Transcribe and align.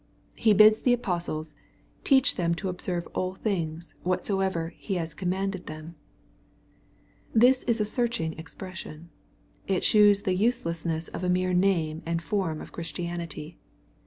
He 0.35 0.55
bids 0.55 0.81
the 0.81 0.93
apostles" 0.93 1.53
teach 2.03 2.33
them 2.35 2.55
to 2.55 2.69
observe 2.69 3.05
all 3.13 3.35
things, 3.35 3.93
whatsoever 4.01 4.69
He'has 4.79 5.13
commanded 5.13 5.67
them/' 5.67 5.93
This 7.35 7.61
is 7.65 7.79
a 7.79 7.85
searching 7.85 8.33
expression. 8.39 9.11
It 9.67 9.83
shews 9.83 10.23
the 10.23 10.33
useless 10.33 10.87
ness 10.87 11.07
of 11.09 11.23
a 11.23 11.29
mere 11.29 11.53
name«h(l%>rm 11.53 12.63
of 12.63 12.71
Christianity. 12.71 13.59